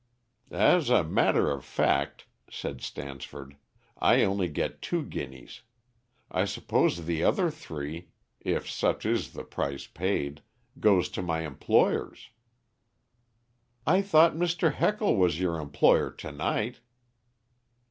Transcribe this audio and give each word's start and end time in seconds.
"As 0.49 0.89
a 0.89 1.03
matter 1.03 1.51
of 1.51 1.63
fact," 1.63 2.25
said 2.49 2.81
Stansford, 2.81 3.55
"I 3.99 4.17
get 4.17 4.25
only 4.25 4.71
two 4.81 5.03
guineas. 5.05 5.61
I 6.31 6.43
suppose 6.45 7.05
the 7.05 7.23
other 7.23 7.51
three, 7.51 8.07
if 8.39 8.67
such 8.67 9.05
is 9.05 9.33
the 9.33 9.43
price 9.43 9.85
paid, 9.85 10.41
goes 10.79 11.07
to 11.09 11.21
my 11.21 11.41
employers." 11.41 12.31
"I 13.85 14.01
thought 14.01 14.33
Mr. 14.33 14.73
Heckle 14.73 15.17
was 15.17 15.39
your 15.39 15.57
employer 15.59 16.09
tonight?" 16.09 16.79